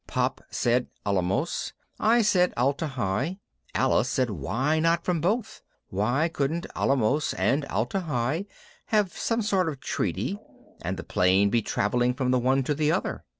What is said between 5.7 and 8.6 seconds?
why couldn't Alamos and Atla Hi